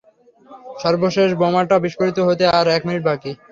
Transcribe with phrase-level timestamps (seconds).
[0.83, 3.31] সর্বশেষ বোমাটা বিস্ফোরিত হতে আর এক মিনিট বাকি।